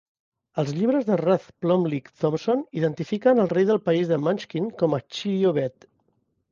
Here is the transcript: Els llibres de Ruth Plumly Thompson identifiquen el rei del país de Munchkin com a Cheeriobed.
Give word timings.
Els 0.61 0.69
llibres 0.77 1.03
de 1.09 1.17
Ruth 1.21 1.45
Plumly 1.65 1.99
Thompson 2.23 2.65
identifiquen 2.81 3.43
el 3.45 3.53
rei 3.55 3.69
del 3.73 3.83
país 3.91 4.11
de 4.15 4.21
Munchkin 4.27 4.75
com 4.83 4.97
a 4.97 5.03
Cheeriobed. 5.05 5.93